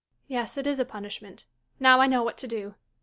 Yes, 0.27 0.57
it 0.57 0.65
is 0.65 0.79
a 0.79 0.83
punishment. 0.85 1.45
Now 1.79 1.99
I 1.99 2.07
know 2.07 2.23
what 2.23 2.35
to 2.39 2.47
do. 2.47 2.73